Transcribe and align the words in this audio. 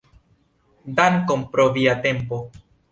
Dankon 1.01 1.47
pro 1.53 1.71
via 1.79 1.95
tempo. 2.09 2.45